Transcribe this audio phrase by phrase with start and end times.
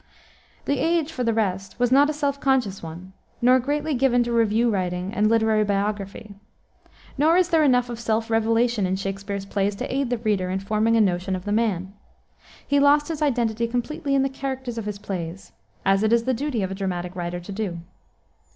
[0.65, 4.31] The age, for the rest, was not a self conscious one, nor greatly given to
[4.33, 6.33] review writing and literary biography.
[7.19, 10.57] Nor is there enough of self revelation in Shakspere's plays to aid the reader in
[10.57, 11.93] forming a notion of the man.
[12.65, 15.51] He lost his identity completely in the characters of his plays,
[15.85, 17.81] as it is the duty of a dramatic writer to do.